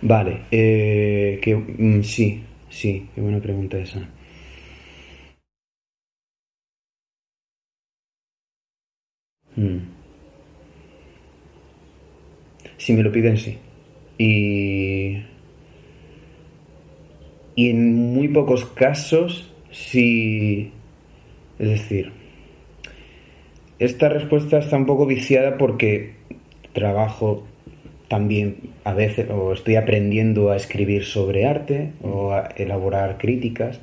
Vale, 0.02 0.42
eh, 0.52 1.40
que, 1.42 1.56
mm, 1.56 2.04
sí, 2.04 2.44
sí, 2.70 3.08
qué 3.14 3.22
buena 3.22 3.40
pregunta 3.42 3.78
esa. 3.78 4.08
Mm. 9.58 9.82
Si 12.78 12.94
me 12.94 13.04
lo 13.04 13.12
piden, 13.12 13.38
sí. 13.38 13.58
Y, 14.18 15.24
y 17.56 17.70
en 17.70 18.14
muy 18.14 18.28
pocos 18.30 18.66
casos, 18.66 19.52
sí. 19.72 20.72
Es 21.60 21.70
decir, 21.70 22.12
esta 23.80 24.10
respuesta 24.10 24.58
está 24.60 24.76
un 24.76 24.86
poco 24.86 25.06
viciada 25.06 25.58
porque 25.58 26.16
trabajo 26.74 27.46
también 28.10 28.58
a 28.84 28.94
veces 28.94 29.30
o 29.30 29.54
estoy 29.54 29.76
aprendiendo 29.76 30.52
a 30.52 30.58
escribir 30.58 31.06
sobre 31.06 31.46
arte 31.46 31.92
o 32.02 32.34
a 32.34 32.50
elaborar 32.58 33.18
críticas. 33.18 33.80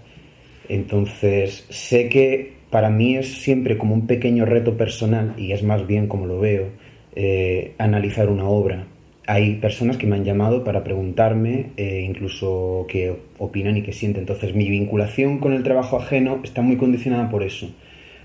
Entonces 0.69 1.65
sé 1.71 2.09
que 2.09 2.57
para 2.71 2.91
mí 2.91 3.17
es 3.17 3.41
siempre 3.41 3.79
como 3.79 3.95
un 3.95 4.07
pequeño 4.07 4.45
reto 4.45 4.77
personal 4.77 5.35
y 5.39 5.53
es 5.53 5.63
más 5.63 5.87
bien 5.87 6.09
como 6.09 6.27
lo 6.27 6.41
veo 6.41 6.67
eh, 7.15 7.73
analizar 7.79 8.29
una 8.29 8.49
obra. 8.49 8.89
Hay 9.29 9.57
personas 9.57 9.97
que 9.97 10.07
me 10.07 10.17
han 10.17 10.25
llamado 10.25 10.65
para 10.65 10.85
preguntarme 10.85 11.71
eh, 11.77 12.05
incluso 12.07 12.85
qué 12.89 13.17
opinan 13.39 13.77
y 13.77 13.83
qué 13.83 13.93
sienten. 13.93 14.23
Entonces 14.23 14.55
mi 14.55 14.69
vinculación 14.69 15.39
con 15.39 15.53
el 15.53 15.63
trabajo 15.63 15.99
ajeno 15.99 16.41
está 16.43 16.63
muy 16.63 16.77
condicionada 16.77 17.31
por 17.31 17.45
eso. 17.45 17.71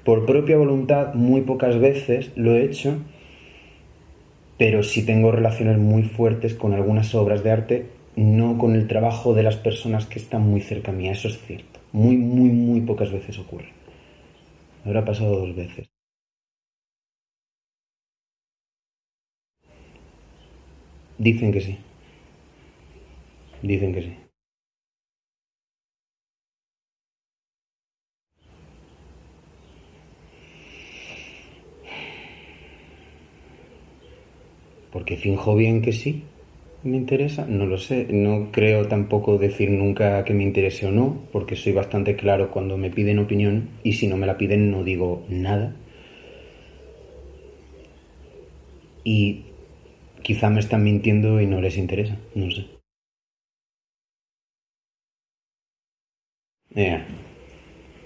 Por 0.04 0.26
propia 0.26 0.58
voluntad 0.58 1.14
muy 1.14 1.42
pocas 1.42 1.80
veces 1.80 2.32
lo 2.36 2.56
he 2.56 2.66
hecho 2.66 2.98
pero 4.62 4.84
sí 4.84 5.04
tengo 5.04 5.32
relaciones 5.32 5.80
muy 5.80 6.04
fuertes 6.04 6.54
con 6.54 6.74
algunas 6.76 7.16
obras 7.16 7.44
de 7.44 7.50
arte, 7.50 7.88
no 8.16 8.60
con 8.60 8.76
el 8.76 8.88
trabajo 8.88 9.34
de 9.34 9.42
las 9.42 9.56
personas 9.56 10.06
que 10.06 10.20
están 10.20 10.44
muy 10.44 10.62
cerca 10.62 10.92
mía, 10.92 11.14
eso 11.14 11.30
es 11.30 11.40
cierto. 11.48 11.80
Muy, 11.94 12.16
muy, 12.18 12.50
muy 12.50 12.82
pocas 12.82 13.12
veces 13.12 13.40
ocurre. 13.40 13.70
Habrá 14.86 15.04
pasado 15.04 15.38
dos 15.40 15.56
veces. 15.56 15.90
Dicen 21.18 21.52
que 21.54 21.62
sí. 21.62 21.78
Dicen 23.62 23.94
que 23.94 24.02
sí. 24.02 24.21
Porque 34.92 35.18
finjo 35.18 35.56
bien 35.56 35.82
que 35.82 35.92
sí, 35.94 36.24
me 36.84 36.98
interesa, 36.98 37.46
no 37.48 37.66
lo 37.66 37.78
sé, 37.78 38.08
no 38.12 38.52
creo 38.52 38.88
tampoco 38.88 39.38
decir 39.38 39.70
nunca 39.72 40.24
que 40.26 40.34
me 40.34 40.44
interese 40.44 40.88
o 40.88 40.92
no, 40.92 41.18
porque 41.32 41.56
soy 41.56 41.74
bastante 41.74 42.16
claro 42.16 42.52
cuando 42.52 42.78
me 42.78 42.90
piden 42.92 43.20
opinión 43.20 43.70
y 43.84 43.94
si 43.94 44.08
no 44.08 44.18
me 44.18 44.28
la 44.28 44.38
piden 44.38 44.72
no 44.72 44.84
digo 44.84 45.24
nada. 45.30 45.76
Y 49.04 49.44
quizá 50.24 50.50
me 50.50 50.60
están 50.62 50.84
mintiendo 50.84 51.42
y 51.42 51.48
no 51.48 51.62
les 51.62 51.78
interesa, 51.78 52.18
no 52.36 52.52
sé. 52.52 52.68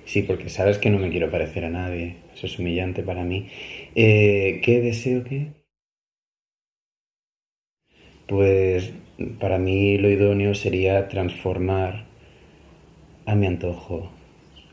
Sí, 0.06 0.22
porque 0.22 0.50
sabes 0.50 0.78
que 0.78 0.90
no 0.90 1.00
me 1.00 1.10
quiero 1.10 1.32
parecer 1.32 1.66
a 1.66 1.70
nadie, 1.70 2.18
eso 2.34 2.46
es 2.48 2.60
humillante 2.60 3.02
para 3.04 3.24
mí. 3.24 3.48
Eh, 3.96 4.62
¿Qué 4.64 4.82
deseo 4.82 5.24
que? 5.24 5.65
Pues 8.28 8.92
para 9.40 9.60
mí 9.60 9.98
lo 9.98 10.10
idóneo 10.10 10.56
sería 10.56 11.08
transformar 11.08 12.06
a 13.26 13.36
mi 13.36 13.48
antojo 13.48 14.10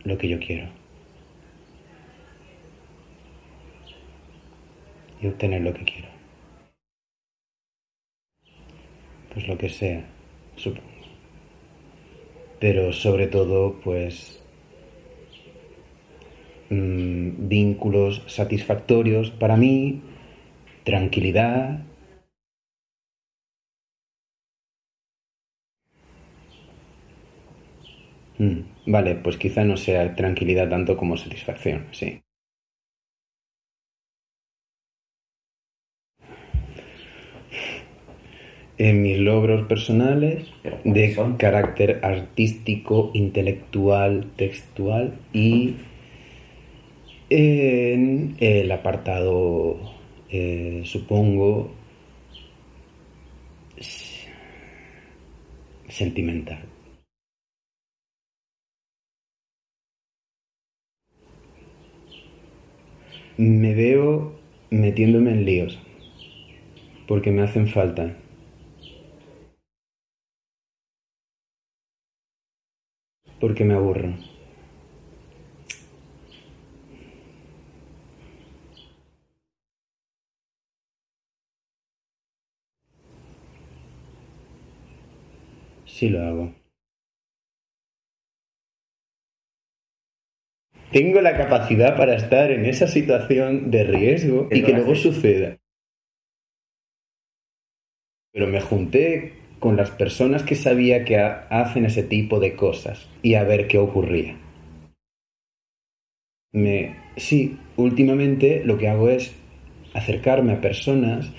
lo 0.05 0.17
que 0.19 0.29
yo 0.29 0.39
quiero. 0.39 0.69
Y 5.21 5.27
obtener 5.29 5.63
lo 5.63 5.73
que 5.73 5.85
quiero. 5.85 6.09
Pues 9.33 9.47
lo 9.49 9.57
que 9.57 9.69
sea, 9.69 10.05
supongo. 10.57 10.89
Pero 12.59 12.93
sobre 12.93 13.27
todo, 13.27 13.81
pues 13.83 14.43
mm, 16.71 17.49
vínculos 17.49 18.23
satisfactorios 18.27 19.31
para 19.31 19.57
mí, 19.57 20.03
tranquilidad. 20.85 21.83
Mm, 28.43 28.61
vale, 28.87 29.15
pues 29.15 29.37
quizá 29.37 29.63
no 29.65 29.77
sea 29.77 30.17
tranquilidad 30.17 30.69
tanto 30.69 30.97
como 30.97 31.17
satisfacción, 31.17 31.87
sí. 31.93 32.23
En 38.79 39.03
mis 39.03 39.19
logros 39.19 39.67
personales 39.69 40.49
de 40.85 41.17
carácter 41.39 42.01
artístico, 42.03 43.11
intelectual, 43.15 44.27
textual 44.37 45.15
y 45.33 45.77
en 47.31 48.37
el 48.41 48.73
apartado, 48.73 49.79
eh, 50.31 50.83
supongo, 50.85 51.71
sentimental. 55.89 56.72
Me 63.39 63.75
veo 63.75 64.33
metiéndome 64.71 65.31
en 65.31 65.45
líos 65.47 65.79
porque 67.09 67.31
me 67.31 67.43
hacen 67.43 67.67
falta. 67.69 68.17
Porque 73.41 73.65
me 73.65 73.75
aburro. 73.75 74.15
Sí 85.85 86.09
lo 86.09 86.23
hago. 86.23 86.62
Tengo 90.93 91.23
la 91.23 91.37
capacidad 91.37 91.97
para 91.97 92.15
estar 92.15 92.51
en 92.51 92.67
esa 92.67 92.87
situación 92.87 93.71
de 93.71 93.85
riesgo 93.85 94.49
y 94.51 94.63
que 94.63 94.73
luego 94.73 94.95
suceda. 94.95 95.57
Pero 98.33 98.47
me 98.47 98.61
junté 98.61 99.33
con 99.59 99.77
las 99.77 99.91
personas 99.91 100.43
que 100.43 100.55
sabía 100.55 101.05
que 101.05 101.17
hacen 101.17 101.87
ese 101.87 102.03
tipo 102.03 102.41
de 102.41 102.57
cosas 102.57 103.09
y 103.23 103.35
a 103.35 103.45
ver 103.45 103.69
qué 103.69 103.79
ocurría. 103.79 104.37
Me, 106.53 106.97
sí, 107.17 107.59
últimamente 107.77 108.63
lo 108.65 108.77
que 108.77 108.89
hago 108.89 109.09
es 109.09 109.35
acercarme 109.95 110.53
a 110.53 110.61
personas 110.61 111.33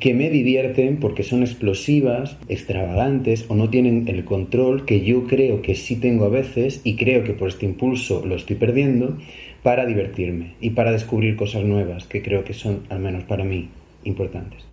que 0.00 0.14
me 0.14 0.30
divierten 0.30 0.98
porque 0.98 1.22
son 1.22 1.42
explosivas, 1.42 2.38
extravagantes 2.48 3.44
o 3.48 3.54
no 3.54 3.68
tienen 3.68 4.08
el 4.08 4.24
control 4.24 4.86
que 4.86 5.02
yo 5.02 5.26
creo 5.26 5.60
que 5.60 5.74
sí 5.74 5.96
tengo 5.96 6.24
a 6.24 6.30
veces 6.30 6.80
y 6.84 6.96
creo 6.96 7.22
que 7.22 7.34
por 7.34 7.48
este 7.48 7.66
impulso 7.66 8.24
lo 8.24 8.34
estoy 8.34 8.56
perdiendo 8.56 9.18
para 9.62 9.84
divertirme 9.84 10.54
y 10.60 10.70
para 10.70 10.90
descubrir 10.90 11.36
cosas 11.36 11.64
nuevas 11.64 12.06
que 12.06 12.22
creo 12.22 12.44
que 12.44 12.54
son, 12.54 12.84
al 12.88 13.00
menos 13.00 13.24
para 13.24 13.44
mí, 13.44 13.68
importantes. 14.04 14.64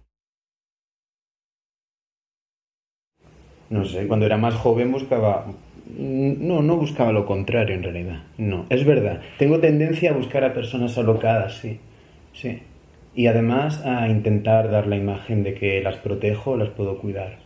No 3.69 3.83
sé, 3.83 4.07
cuando 4.07 4.25
era 4.25 4.37
más 4.37 4.55
joven 4.55 4.93
buscaba... 4.93 5.45
No, 5.97 6.61
no 6.61 6.77
buscaba 6.77 7.11
lo 7.11 7.25
contrario 7.25 7.75
en 7.75 7.83
realidad. 7.83 8.23
No, 8.37 8.65
es 8.69 8.85
verdad. 8.85 9.21
Tengo 9.37 9.59
tendencia 9.59 10.11
a 10.11 10.13
buscar 10.13 10.43
a 10.45 10.53
personas 10.53 10.97
alocadas, 10.97 11.59
sí. 11.59 11.79
Sí 12.33 12.59
y 13.17 13.25
además 13.25 13.83
a 13.83 14.07
intentar 14.09 14.69
dar 14.69 14.85
la 14.85 14.95
imagen 14.95 15.41
de 15.41 15.55
que 15.55 15.81
las 15.81 15.95
protejo, 15.95 16.55
las 16.55 16.69
puedo 16.69 16.99
cuidar, 16.99 17.39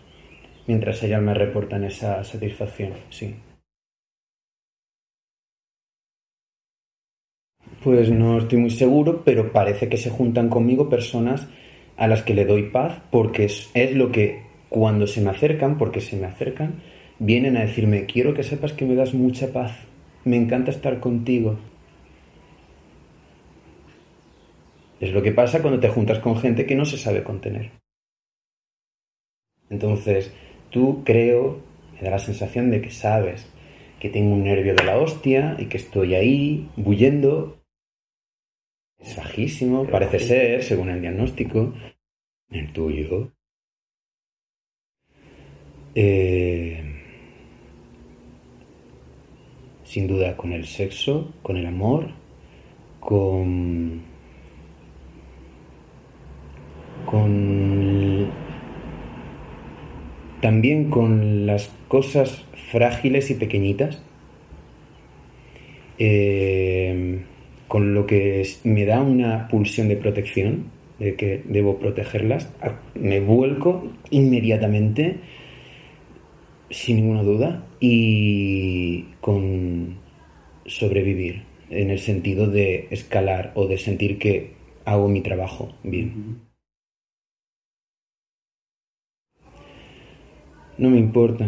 mientras 0.68 1.02
ellas 1.02 1.22
me 1.22 1.34
reportan 1.34 1.86
esa 1.86 2.22
satisfacción, 2.26 2.92
sí. 3.10 3.36
Pues 7.82 8.12
no 8.12 8.38
estoy 8.38 8.58
muy 8.58 8.70
seguro, 8.70 9.24
pero 9.24 9.54
parece 9.54 9.88
que 9.88 9.96
se 9.96 10.10
juntan 10.10 10.50
conmigo 10.50 10.90
personas 10.90 11.48
a 11.96 12.08
las 12.08 12.22
que 12.22 12.34
le 12.34 12.44
doy 12.44 12.64
paz 12.64 13.02
porque 13.10 13.46
es, 13.46 13.72
es 13.74 13.96
lo 13.96 14.12
que 14.12 14.42
cuando 14.68 15.08
se 15.08 15.22
me 15.22 15.30
acercan, 15.30 15.78
porque 15.78 16.02
se 16.02 16.18
me 16.18 16.28
acercan, 16.28 16.82
vienen 17.18 17.56
a 17.56 17.62
decirme, 17.62 18.08
quiero 18.08 18.34
que 18.34 18.44
sepas 18.44 18.74
que 18.74 18.86
me 18.86 18.96
das 18.96 19.14
mucha 19.14 19.54
paz, 19.54 19.72
me 20.26 20.36
encanta 20.36 20.70
estar 20.70 21.00
contigo, 21.00 21.58
Es 25.02 25.12
lo 25.12 25.24
que 25.24 25.32
pasa 25.32 25.64
cuando 25.64 25.80
te 25.80 25.90
juntas 25.90 26.20
con 26.20 26.38
gente 26.38 26.68
que 26.68 26.76
no 26.76 26.86
se 26.86 27.00
sabe 27.00 27.24
contener. 27.24 27.72
Entonces, 29.72 30.32
tú 30.70 31.02
creo, 31.04 31.60
me 31.96 32.02
da 32.02 32.12
la 32.12 32.20
sensación 32.20 32.70
de 32.70 32.82
que 32.82 32.92
sabes 32.92 33.52
que 34.00 34.10
tengo 34.10 34.34
un 34.36 34.44
nervio 34.44 34.76
de 34.76 34.84
la 34.84 35.00
hostia 35.00 35.56
y 35.58 35.66
que 35.66 35.78
estoy 35.78 36.14
ahí 36.14 36.70
bullendo. 36.76 37.58
Es 39.00 39.18
bajísimo, 39.18 39.88
parece 39.88 40.20
ser, 40.20 40.64
según 40.64 40.90
el 40.90 41.02
diagnóstico. 41.02 41.74
El 42.52 42.72
tuyo. 42.72 43.32
Eh, 45.96 46.84
sin 49.84 50.08
duda 50.08 50.38
con 50.38 50.54
el 50.54 50.68
sexo, 50.68 51.34
con 51.42 51.58
el 51.58 51.66
amor, 51.66 52.12
con 53.00 54.11
con 57.06 58.30
también 60.42 60.90
con 60.90 61.46
las 61.46 61.72
cosas 61.88 62.44
frágiles 62.72 63.30
y 63.30 63.36
pequeñitas, 63.36 64.02
eh, 66.00 67.22
con 67.68 67.94
lo 67.94 68.08
que 68.08 68.46
me 68.64 68.86
da 68.86 69.02
una 69.02 69.48
pulsión 69.48 69.88
de 69.88 69.96
protección, 69.96 70.66
de 71.00 71.16
que 71.16 71.42
debo 71.46 71.80
protegerlas, 71.80 72.52
me 72.96 73.20
vuelco 73.20 73.92
inmediatamente, 74.10 75.18
sin 76.70 76.98
ninguna 76.98 77.24
duda, 77.24 77.66
y 77.80 79.06
con 79.22 79.98
sobrevivir, 80.66 81.44
en 81.70 81.92
el 81.92 82.00
sentido 82.00 82.48
de 82.48 82.88
escalar 82.92 83.52
o 83.56 83.68
de 83.68 83.78
sentir 83.78 84.18
que 84.18 84.52
hago 84.86 85.08
mi 85.08 85.22
trabajo 85.22 85.74
bien. 85.84 86.51
No 90.82 90.90
me 90.90 90.98
importa. 90.98 91.46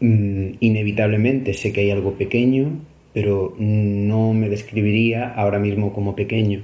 Mm, 0.00 0.52
inevitablemente 0.60 1.52
sé 1.54 1.72
que 1.72 1.80
hay 1.80 1.90
algo 1.90 2.12
pequeño, 2.14 2.80
pero 3.12 3.54
no 3.58 4.32
me 4.32 4.48
describiría 4.48 5.28
ahora 5.28 5.58
mismo 5.58 5.92
como 5.92 6.14
pequeño. 6.14 6.62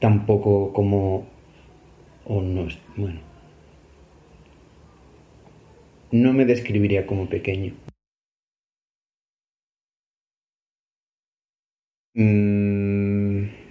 Tampoco 0.00 0.72
como... 0.72 1.26
o 2.26 2.42
no 2.42 2.66
bueno. 2.96 3.20
No 6.12 6.32
me 6.32 6.44
describiría 6.44 7.04
como 7.04 7.28
pequeño. 7.28 7.74
Mm, 12.14 12.79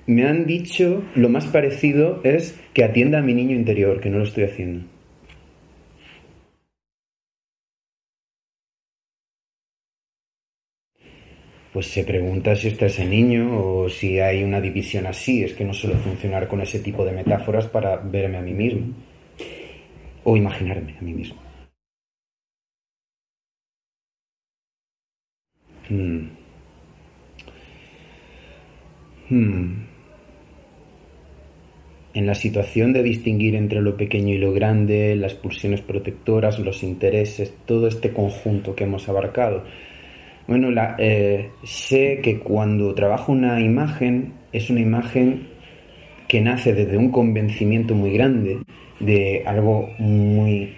me 0.10 0.26
han 0.26 0.48
dicho 0.48 1.04
lo 1.14 1.30
más 1.30 1.46
parecido 1.46 2.22
es 2.24 2.60
que 2.74 2.84
atienda 2.84 3.20
a 3.20 3.22
mi 3.22 3.36
niño 3.36 3.56
interior, 3.56 4.02
que 4.02 4.10
no 4.10 4.18
lo 4.18 4.24
estoy 4.24 4.46
haciendo. 4.46 4.86
Pues 11.72 11.86
se 11.86 12.04
pregunta 12.04 12.56
si 12.56 12.70
está 12.70 12.88
ese 12.88 13.06
niño 13.06 13.60
o 13.62 13.88
si 13.90 14.20
hay 14.20 14.44
una 14.44 14.60
división 14.60 15.06
así. 15.06 15.44
Es 15.44 15.54
que 15.54 15.64
no 15.64 15.74
suelo 15.76 15.96
funcionar 15.98 16.48
con 16.48 16.62
ese 16.62 16.80
tipo 16.80 17.06
de 17.06 17.12
metáforas 17.12 17.68
para 17.68 17.98
verme 17.98 18.38
a 18.38 18.42
mí 18.42 18.54
mismo 18.54 18.88
o 20.24 20.36
imaginarme 20.36 20.98
a 20.98 21.02
mí 21.02 21.14
mismo. 21.14 21.38
Hmm. 25.88 26.30
Hmm. 29.30 29.99
En 32.14 32.26
la 32.26 32.36
situación 32.36 32.94
de 32.94 33.04
distinguir 33.04 33.56
entre 33.56 33.82
lo 33.82 33.96
pequeño 33.96 34.34
y 34.34 34.38
lo 34.38 34.52
grande, 34.52 35.16
las 35.16 35.36
pulsiones 35.36 35.82
protectoras, 35.82 36.60
los 36.60 36.84
intereses, 36.84 37.54
todo 37.66 37.88
este 37.88 38.12
conjunto 38.12 38.76
que 38.76 38.86
hemos 38.86 39.08
abarcado. 39.08 39.64
Bueno, 40.48 40.70
eh, 40.98 41.52
sé 41.64 42.22
que 42.24 42.40
cuando 42.40 42.96
trabajo 42.96 43.32
una 43.32 43.62
imagen 43.62 44.34
es 44.52 44.70
una 44.72 44.80
imagen 44.80 45.48
que 46.28 46.42
nace 46.42 46.74
desde 46.74 46.98
un 46.98 47.12
convencimiento 47.12 47.94
muy 47.94 48.12
grande 48.12 48.60
de 49.00 49.44
algo 49.46 49.90
muy 50.00 50.74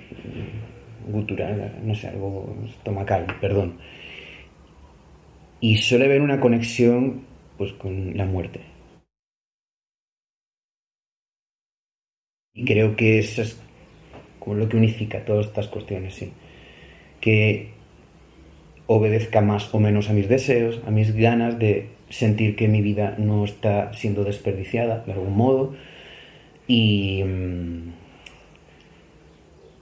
gutural, 1.07 1.79
no 1.83 1.95
sé, 1.95 2.07
algo 2.07 2.55
estomacal, 2.67 3.25
perdón. 3.39 3.77
Y 5.59 5.77
suele 5.77 6.05
haber 6.05 6.21
una 6.21 6.39
conexión 6.39 7.21
pues 7.57 7.71
con 7.73 8.17
la 8.17 8.25
muerte. 8.25 8.70
Y 12.53 12.65
creo 12.65 12.95
que 12.95 13.19
eso 13.19 13.41
es 13.41 13.59
como 14.39 14.55
lo 14.55 14.67
que 14.69 14.77
unifica 14.77 15.23
todas 15.25 15.47
estas 15.47 15.67
cuestiones, 15.67 16.15
sí. 16.15 16.31
Que 17.21 17.69
obedezca 18.87 19.41
más 19.41 19.73
o 19.73 19.79
menos 19.79 20.09
a 20.09 20.13
mis 20.13 20.27
deseos, 20.27 20.81
a 20.85 20.91
mis 20.91 21.15
ganas 21.15 21.57
de 21.59 21.89
sentir 22.09 22.55
que 22.55 22.67
mi 22.67 22.81
vida 22.81 23.15
no 23.17 23.45
está 23.45 23.93
siendo 23.93 24.23
desperdiciada 24.23 25.03
de 25.05 25.13
algún 25.13 25.35
modo. 25.35 25.73
Y, 26.67 27.23
mm, 27.23 27.93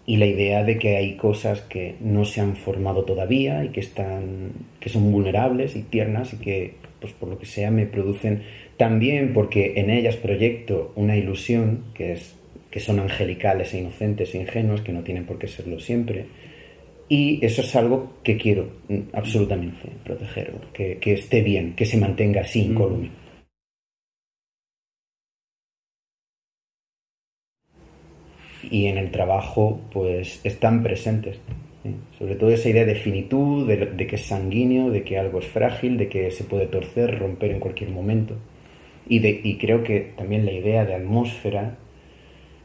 y 0.05 0.17
la 0.17 0.25
idea 0.25 0.63
de 0.63 0.79
que 0.79 0.97
hay 0.97 1.17
cosas 1.17 1.61
que 1.61 1.95
no 2.01 2.25
se 2.25 2.41
han 2.41 2.55
formado 2.55 3.03
todavía 3.03 3.63
y 3.63 3.69
que 3.69 3.79
están 3.79 4.53
que 4.79 4.89
son 4.89 5.11
vulnerables 5.11 5.75
y 5.75 5.83
tiernas 5.83 6.33
y 6.33 6.37
que 6.37 6.73
pues 6.99 7.13
por 7.13 7.29
lo 7.29 7.37
que 7.37 7.45
sea 7.45 7.69
me 7.69 7.85
producen 7.85 8.41
también 8.77 9.33
porque 9.33 9.73
en 9.75 9.91
ellas 9.91 10.15
proyecto 10.15 10.93
una 10.95 11.15
ilusión 11.15 11.83
que 11.93 12.13
es 12.13 12.38
que 12.71 12.79
son 12.79 12.99
angelicales 12.99 13.73
e 13.73 13.79
inocentes 13.79 14.33
e 14.33 14.39
ingenuos, 14.39 14.81
que 14.81 14.93
no 14.93 15.03
tienen 15.03 15.25
por 15.25 15.39
qué 15.39 15.47
serlo 15.47 15.79
siempre. 15.79 16.25
Y 17.07 17.43
eso 17.43 17.61
es 17.61 17.75
algo 17.75 18.13
que 18.23 18.37
quiero 18.37 18.69
mm, 18.87 18.99
absolutamente 19.13 19.89
proteger, 20.03 20.53
que, 20.73 21.13
esté 21.13 21.41
bien, 21.41 21.75
que 21.75 21.85
se 21.85 21.97
mantenga 21.97 22.41
así, 22.41 22.61
incólume. 22.61 23.07
Mm. 23.07 23.29
Y 28.71 28.85
en 28.85 28.97
el 28.99 29.09
trabajo, 29.09 29.81
pues 29.91 30.41
están 30.43 30.83
presentes. 30.83 31.39
Sobre 32.19 32.35
todo 32.35 32.51
esa 32.51 32.69
idea 32.69 32.85
de 32.85 32.95
finitud, 32.95 33.67
de, 33.67 34.05
que 34.05 34.15
es 34.17 34.25
sanguíneo, 34.25 34.91
de 34.91 35.03
que 35.03 35.17
algo 35.17 35.39
es 35.39 35.47
frágil, 35.47 35.97
de 35.97 36.09
que 36.09 36.29
se 36.29 36.43
puede 36.43 36.67
torcer, 36.67 37.17
romper 37.17 37.51
en 37.51 37.59
cualquier 37.59 37.89
momento. 37.89 38.35
Y, 39.07 39.19
de, 39.19 39.41
y 39.43 39.57
creo 39.57 39.83
que 39.83 40.11
también 40.15 40.45
la 40.45 40.51
idea 40.51 40.85
de 40.85 40.93
atmósfera 40.93 41.77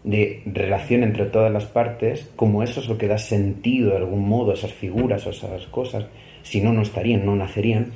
de 0.05 0.43
relación 0.45 1.03
entre 1.03 1.25
todas 1.25 1.51
las 1.51 1.65
partes, 1.65 2.31
como 2.37 2.63
eso 2.63 2.81
es 2.81 2.89
lo 2.89 2.99
que 2.99 3.09
da 3.09 3.19
sentido 3.19 3.91
de 3.91 3.97
algún 3.97 4.29
modo 4.29 4.51
a 4.51 4.55
esas 4.55 4.73
figuras 4.73 5.27
o 5.27 5.31
esas 5.31 5.67
cosas, 5.67 6.07
si 6.43 6.61
no, 6.61 6.73
no 6.73 6.83
estarían, 6.83 7.25
no 7.25 7.35
nacerían, 7.35 7.93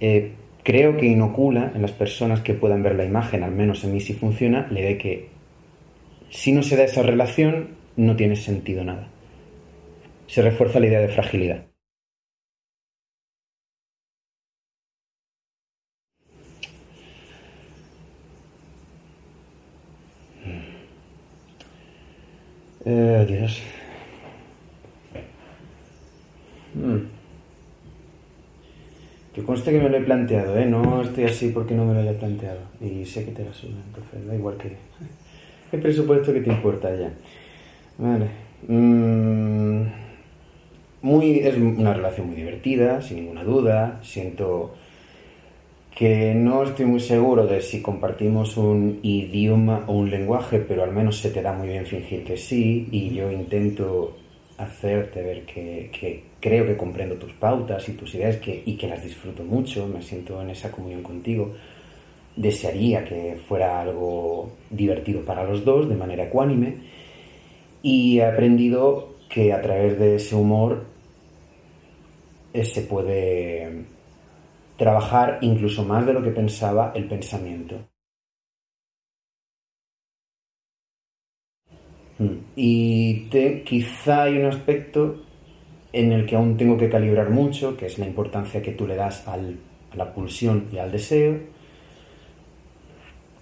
eh, 0.00 0.32
creo 0.62 0.98
que 0.98 1.06
inocula 1.06 1.72
en 1.74 1.80
las 1.80 1.92
personas 1.92 2.40
que 2.40 2.52
puedan 2.52 2.82
ver 2.82 2.94
la 2.94 3.06
imagen, 3.06 3.42
al 3.42 3.52
menos 3.52 3.82
en 3.84 3.94
mí 3.94 4.00
si 4.00 4.12
funciona, 4.12 4.68
le 4.70 4.82
de 4.82 4.98
que 4.98 5.28
si 6.28 6.52
no 6.52 6.62
se 6.62 6.76
da 6.76 6.84
esa 6.84 7.02
relación, 7.02 7.70
no 7.96 8.14
tiene 8.16 8.36
sentido 8.36 8.84
nada. 8.84 9.08
Se 10.26 10.42
refuerza 10.42 10.78
la 10.78 10.86
idea 10.86 11.00
de 11.00 11.08
fragilidad. 11.08 11.67
Eh, 22.90 23.26
Dios. 23.28 23.60
Hmm. 26.74 27.00
Que 29.34 29.42
conste 29.42 29.72
que 29.72 29.78
me 29.78 29.90
lo 29.90 29.98
he 29.98 30.00
planteado, 30.00 30.56
¿eh? 30.56 30.64
No 30.64 31.02
estoy 31.02 31.24
así 31.24 31.48
porque 31.50 31.74
no 31.74 31.84
me 31.84 31.92
lo 31.92 32.00
haya 32.00 32.18
planteado. 32.18 32.60
Y 32.80 33.04
sé 33.04 33.26
que 33.26 33.32
te 33.32 33.44
la 33.44 33.52
suda, 33.52 33.76
entonces 33.88 34.26
da 34.26 34.34
igual 34.34 34.56
que... 34.56 34.76
El 35.72 35.80
presupuesto 35.80 36.32
que 36.32 36.40
te 36.40 36.48
importa 36.48 36.88
ya. 36.96 37.12
Vale. 37.98 38.26
Mm, 38.66 39.82
muy, 41.02 41.40
es 41.40 41.58
una 41.58 41.92
relación 41.92 42.28
muy 42.28 42.36
divertida, 42.36 43.02
sin 43.02 43.18
ninguna 43.18 43.44
duda. 43.44 44.00
Siento 44.02 44.74
que 45.98 46.32
no 46.32 46.62
estoy 46.62 46.86
muy 46.86 47.00
seguro 47.00 47.48
de 47.48 47.60
si 47.60 47.82
compartimos 47.82 48.56
un 48.56 49.00
idioma 49.02 49.82
o 49.88 49.94
un 49.94 50.10
lenguaje, 50.10 50.60
pero 50.60 50.84
al 50.84 50.92
menos 50.92 51.18
se 51.18 51.30
te 51.30 51.42
da 51.42 51.52
muy 51.52 51.66
bien 51.66 51.86
fingir 51.86 52.22
que 52.22 52.36
sí 52.36 52.86
y 52.92 53.12
yo 53.12 53.32
intento 53.32 54.16
hacerte 54.58 55.20
ver 55.24 55.42
que, 55.42 56.22
creo 56.38 56.66
que 56.66 56.76
comprendo 56.76 57.16
tus 57.16 57.32
pautas 57.32 57.88
y 57.88 57.94
tus 57.94 58.14
ideas 58.14 58.36
que, 58.36 58.62
y 58.64 58.76
que 58.76 58.86
las 58.86 59.02
disfruto 59.02 59.42
mucho, 59.42 59.88
me 59.88 60.00
siento 60.00 60.40
en 60.40 60.50
esa 60.50 60.70
comunión 60.70 61.02
contigo. 61.02 61.54
Desearía 62.36 63.04
que 63.04 63.36
fuera 63.48 63.80
algo 63.80 64.52
divertido 64.70 65.22
para 65.22 65.42
los 65.42 65.64
dos, 65.64 65.88
de 65.88 65.96
manera 65.96 66.26
ecuánime, 66.26 66.76
y 67.82 68.20
he 68.20 68.24
aprendido 68.24 69.16
que 69.28 69.52
a 69.52 69.60
través 69.60 69.98
de 69.98 70.14
ese 70.14 70.36
humor 70.36 70.84
eh, 72.52 72.62
se 72.62 72.82
puede 72.82 73.97
trabajar 74.78 75.38
incluso 75.42 75.84
más 75.84 76.06
de 76.06 76.14
lo 76.14 76.22
que 76.22 76.30
pensaba 76.30 76.92
el 76.94 77.06
pensamiento. 77.06 77.76
Hmm. 82.18 82.38
Y 82.56 83.28
quizá 83.64 84.22
hay 84.24 84.38
un 84.38 84.46
aspecto 84.46 85.22
en 85.92 86.12
el 86.12 86.26
que 86.26 86.36
aún 86.36 86.56
tengo 86.56 86.76
que 86.76 86.88
calibrar 86.88 87.30
mucho, 87.30 87.76
que 87.76 87.86
es 87.86 87.98
la 87.98 88.06
importancia 88.06 88.62
que 88.62 88.72
tú 88.72 88.86
le 88.86 88.94
das 88.94 89.26
a 89.26 89.36
la 89.96 90.14
pulsión 90.14 90.68
y 90.72 90.78
al 90.78 90.92
deseo. 90.92 91.38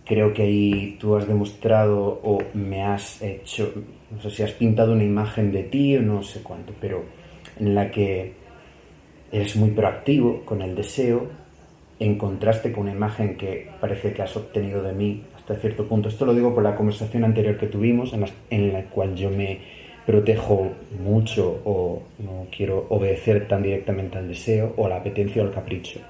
Creo 0.05 0.33
que 0.33 0.42
ahí 0.42 0.96
tú 1.01 1.16
has 1.16 1.27
demostrado 1.27 2.20
o 2.22 2.38
me 2.55 2.83
has 2.83 3.20
hecho, 3.22 3.72
no 4.11 4.20
sé 4.22 4.31
si 4.31 4.42
has 4.42 4.53
pintado 4.53 4.92
una 4.92 5.05
imagen 5.05 5.53
de 5.53 5.64
ti 5.64 5.96
o 5.96 6.03
no 6.03 6.22
sé 6.22 6.42
cuánto, 6.42 6.72
pero 6.81 7.05
en 7.59 7.75
la 7.75 7.90
que 7.90 8.46
eres 9.33 9.57
muy 9.57 9.71
proactivo 9.71 10.45
con 10.45 10.62
el 10.62 10.75
deseo, 10.75 11.29
en 11.99 12.19
contraste 12.19 12.73
con 12.73 12.85
una 12.85 12.93
imagen 12.93 13.37
que 13.37 13.69
parece 13.81 14.12
que 14.12 14.23
has 14.23 14.37
obtenido 14.37 14.83
de 14.83 14.93
mí 14.93 15.23
hasta 15.37 15.57
cierto 15.57 15.87
punto. 15.87 16.09
Esto 16.09 16.27
lo 16.27 16.35
digo 16.35 16.55
por 16.55 16.62
la 16.62 16.75
conversación 16.75 17.25
anterior 17.25 17.57
que 17.57 17.67
tuvimos, 17.67 18.12
en 18.12 18.21
la, 18.23 18.29
en 18.51 18.73
la 18.73 18.85
cual 18.85 19.15
yo 19.15 19.31
me 19.31 19.59
protejo 20.07 20.73
mucho 21.03 21.61
o 21.65 22.03
no 22.19 22.47
quiero 22.57 22.87
obedecer 22.91 23.49
tan 23.49 23.62
directamente 23.62 24.19
al 24.19 24.29
deseo 24.29 24.73
o 24.77 24.87
a 24.87 24.89
la 24.89 24.97
apetencia 24.97 25.43
o 25.43 25.47
al 25.47 25.53
capricho. 25.53 26.01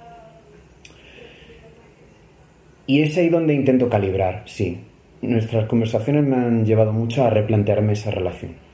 Y 2.87 3.03
es 3.03 3.17
ahí 3.17 3.29
donde 3.29 3.55
intento 3.55 3.89
calibrar, 3.89 4.43
sí. 4.47 4.79
Nuestras 5.23 5.67
conversaciones 5.67 6.25
me 6.25 6.37
han 6.37 6.65
llevado 6.65 6.93
mucho 6.93 7.25
a 7.25 7.31
replantearme 7.31 7.95
esa 7.95 8.11
relación. 8.11 8.66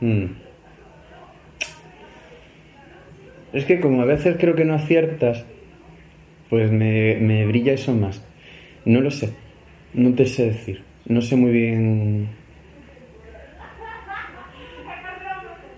Mm. 0.00 0.26
Es 3.52 3.64
que 3.64 3.80
como 3.80 4.02
a 4.02 4.04
veces 4.04 4.36
creo 4.38 4.54
que 4.54 4.64
no 4.64 4.74
aciertas, 4.74 5.44
pues 6.50 6.70
me, 6.72 7.16
me 7.16 7.46
brilla 7.46 7.72
eso 7.74 7.94
más. 7.94 8.22
No 8.84 9.00
lo 9.00 9.10
sé, 9.10 9.30
no 9.92 10.14
te 10.14 10.26
sé 10.26 10.46
decir, 10.46 10.82
no 11.06 11.20
sé 11.22 11.36
muy 11.36 11.52
bien... 11.52 12.28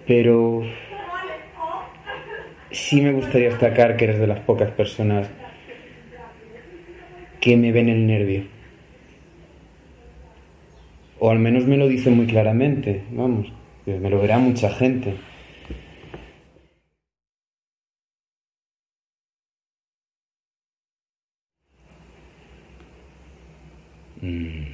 Pero 0.06 0.62
sí 2.70 3.00
me 3.00 3.12
gustaría 3.12 3.48
destacar 3.48 3.96
que 3.96 4.04
eres 4.04 4.20
de 4.20 4.28
las 4.28 4.38
pocas 4.38 4.70
personas 4.70 5.28
que 7.46 7.56
me 7.56 7.70
ven 7.70 7.88
el 7.88 8.08
nervio. 8.08 8.42
O 11.20 11.30
al 11.30 11.38
menos 11.38 11.64
me 11.64 11.76
lo 11.76 11.86
dicen 11.86 12.16
muy 12.16 12.26
claramente, 12.26 13.04
vamos, 13.12 13.52
me 13.86 14.10
lo 14.10 14.20
verá 14.20 14.38
mucha 14.38 14.68
gente. 14.68 15.14
Mm. 24.20 24.64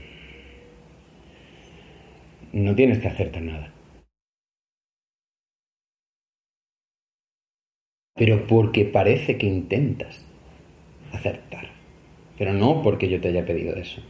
No 2.55 2.75
tienes 2.75 3.01
que 3.01 3.09
hacerte 3.09 3.43
nada. 3.43 3.71
Pero 8.15 8.47
porque 8.47 8.87
parece 8.87 9.37
que 9.37 9.47
intentas 9.47 10.25
acertar 11.13 11.72
pero 12.43 12.55
no 12.55 12.83
porque 12.83 13.09
yo 13.09 13.21
te 13.21 13.29
haya 13.29 13.47
pedido 13.47 13.77
eso. 13.77 14.03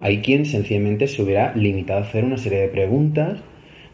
Hay 0.00 0.22
quien 0.22 0.44
sencillamente 0.44 1.06
se 1.06 1.22
hubiera 1.22 1.54
limitado 1.54 2.00
a 2.00 2.02
hacer 2.02 2.24
una 2.24 2.36
serie 2.36 2.58
de 2.58 2.66
preguntas, 2.66 3.38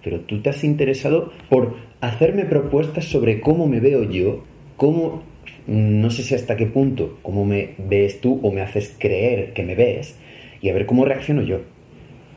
pero 0.02 0.20
tú 0.20 0.40
te 0.40 0.48
has 0.48 0.64
interesado 0.64 1.30
por 1.50 1.76
hacerme 2.00 2.46
propuestas 2.46 3.04
sobre 3.04 3.42
cómo 3.42 3.66
me 3.66 3.80
veo 3.80 4.10
yo, 4.10 4.44
cómo, 4.78 5.24
no 5.66 6.08
sé 6.08 6.22
si 6.22 6.34
hasta 6.34 6.56
qué 6.56 6.64
punto, 6.64 7.18
cómo 7.20 7.44
me 7.44 7.74
ves 7.76 8.22
tú 8.22 8.40
o 8.42 8.50
me 8.50 8.62
haces 8.62 8.96
creer 8.98 9.52
que 9.52 9.62
me 9.62 9.74
ves, 9.74 10.18
y 10.62 10.70
a 10.70 10.72
ver 10.72 10.86
cómo 10.86 11.04
reacciono 11.04 11.42
yo. 11.42 11.60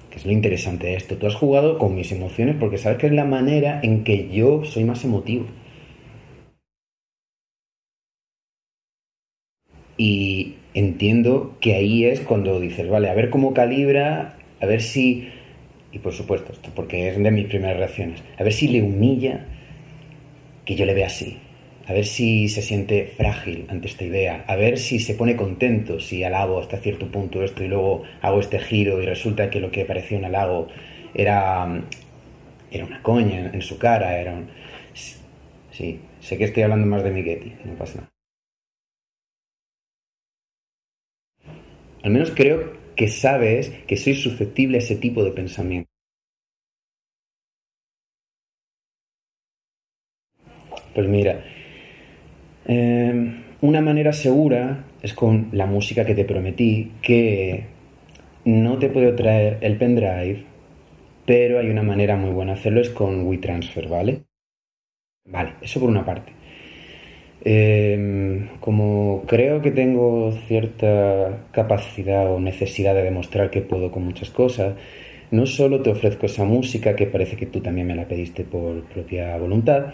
Que 0.10 0.18
es 0.18 0.26
lo 0.26 0.34
interesante 0.34 0.88
de 0.88 0.96
esto. 0.96 1.16
Tú 1.16 1.28
has 1.28 1.36
jugado 1.36 1.78
con 1.78 1.96
mis 1.96 2.12
emociones 2.12 2.58
porque 2.60 2.80
sabes 2.80 2.98
que 2.98 3.08
es 3.08 3.14
la 3.14 3.24
manera 3.24 3.80
en 3.82 4.04
que 4.04 4.28
yo 4.28 4.66
soy 4.66 4.84
más 4.84 5.06
emotivo. 5.06 5.46
Y 9.98 10.56
entiendo 10.74 11.58
que 11.60 11.76
ahí 11.76 12.06
es 12.06 12.20
cuando 12.22 12.60
dices, 12.60 12.88
vale, 12.88 13.10
a 13.10 13.16
ver 13.16 13.30
cómo 13.30 13.54
calibra, 13.54 14.38
a 14.62 14.66
ver 14.66 14.82
si, 14.82 15.30
y 15.92 16.00
por 16.00 16.14
supuesto, 16.14 16.54
esto 16.54 16.70
porque 16.76 17.10
es 17.10 17.22
de 17.22 17.32
mis 17.32 17.48
primeras 17.48 17.78
reacciones, 17.78 18.24
a 18.38 18.44
ver 18.44 18.54
si 18.54 18.68
le 18.68 18.84
humilla 18.84 19.46
que 20.66 20.76
yo 20.76 20.86
le 20.86 20.94
vea 20.94 21.08
así, 21.08 21.38
a 21.88 21.94
ver 21.94 22.06
si 22.06 22.50
se 22.50 22.62
siente 22.62 23.12
frágil 23.18 23.66
ante 23.70 23.88
esta 23.88 24.04
idea, 24.04 24.44
a 24.48 24.56
ver 24.56 24.78
si 24.78 25.00
se 25.00 25.16
pone 25.16 25.36
contento 25.36 26.00
si 26.00 26.24
alabo 26.24 26.60
hasta 26.60 26.78
cierto 26.78 27.10
punto 27.10 27.42
esto 27.42 27.64
y 27.64 27.68
luego 27.68 28.04
hago 28.22 28.40
este 28.40 28.60
giro 28.60 29.02
y 29.02 29.06
resulta 29.06 29.50
que 29.50 29.62
lo 29.62 29.72
que 29.72 29.86
parecía 29.86 30.18
un 30.18 30.26
halago 30.26 30.68
era, 31.14 31.82
era 32.70 32.86
una 32.86 33.02
coña 33.02 33.50
en 33.54 33.62
su 33.62 33.80
cara, 33.80 34.20
era 34.20 34.34
un... 34.34 34.48
Sí, 35.72 36.00
sé 36.20 36.38
que 36.38 36.46
estoy 36.46 36.64
hablando 36.64 36.88
más 36.88 37.04
de 37.04 37.12
Miguetti, 37.12 37.54
no 37.66 37.74
pasa 37.76 38.00
nada. 38.00 38.17
Al 42.04 42.12
menos 42.12 42.32
creo 42.32 42.74
que 42.96 43.08
sabes 43.08 43.70
que 43.88 43.98
soy 43.98 44.16
susceptible 44.16 44.78
a 44.78 44.80
ese 44.80 44.96
tipo 44.96 45.24
de 45.24 45.32
pensamiento. 45.32 45.90
Pues 50.94 51.08
mira, 51.08 51.44
em, 52.66 53.44
una 53.62 53.82
manera 53.82 54.14
segura 54.14 54.86
es 55.02 55.14
con 55.14 55.50
la 55.52 55.66
música 55.66 56.06
que 56.06 56.16
te 56.16 56.26
prometí, 56.26 56.92
que 57.02 57.66
no 58.46 58.78
te 58.78 58.90
puedo 58.90 59.16
traer 59.16 59.58
el 59.62 59.78
pendrive, 59.78 60.44
pero 61.26 61.60
hay 61.60 61.70
una 61.70 61.84
manera 61.84 62.16
muy 62.18 62.32
buena 62.32 62.54
de 62.54 62.60
hacerlo, 62.60 62.82
es 62.82 62.90
con 62.90 63.28
WeTransfer, 63.28 63.88
¿vale? 63.88 64.24
Vale, 65.26 65.54
eso 65.62 65.80
por 65.80 65.90
una 65.90 66.04
parte. 66.04 66.34
Em, 67.50 68.50
como 68.60 69.24
creo 69.26 69.62
que 69.62 69.72
tengo 69.72 70.34
cierta 70.48 71.48
capacidad 71.54 72.30
o 72.34 72.42
necesidad 72.42 72.94
de 72.94 73.04
demostrar 73.04 73.50
que 73.50 73.62
puedo 73.62 73.90
con 73.90 74.04
muchas 74.04 74.30
cosas, 74.32 74.76
no 75.32 75.46
solo 75.46 75.82
te 75.82 75.90
ofrezco 75.90 76.26
esa 76.26 76.44
música 76.44 76.96
que 76.98 77.08
parece 77.08 77.38
que 77.38 77.46
tú 77.46 77.62
también 77.62 77.88
me 77.88 77.96
la 77.96 78.06
pediste 78.06 78.44
por 78.44 78.84
propia 78.90 79.38
voluntad, 79.38 79.94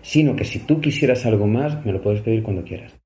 sino 0.00 0.36
que 0.36 0.44
si 0.44 0.60
tú 0.60 0.80
quisieras 0.80 1.26
algo 1.26 1.48
más, 1.48 1.84
me 1.84 1.92
lo 1.92 2.00
puedes 2.00 2.20
pedir 2.20 2.44
cuando 2.44 2.62
quieras. 2.62 3.01